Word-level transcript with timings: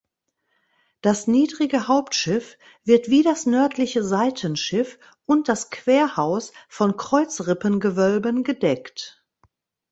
Das 1.01 1.27
niedrige 1.27 1.87
Hauptschiff 1.87 2.57
wird 2.83 3.09
wie 3.11 3.21
das 3.21 3.45
nördliche 3.45 4.03
Seitenschiff 4.03 4.97
und 5.27 5.47
das 5.47 5.69
Querhaus 5.69 6.53
von 6.69 6.97
Kreuzrippengewölben 6.97 8.43
gedeckt. 8.43 9.23